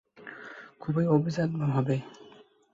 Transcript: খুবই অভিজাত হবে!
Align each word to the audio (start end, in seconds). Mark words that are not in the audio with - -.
খুবই 0.81 1.05
অভিজাত 1.15 1.51
হবে! 1.67 1.95